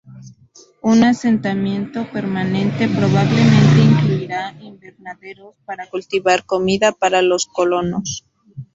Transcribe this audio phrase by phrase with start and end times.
[0.81, 8.25] Un asentamiento permanente probablemente incluirá invernaderos para cultivar comida para los colonos.